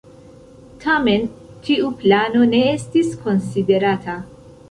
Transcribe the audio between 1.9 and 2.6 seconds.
plano